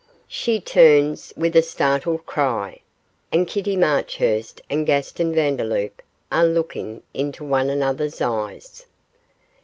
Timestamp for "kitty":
3.47-3.75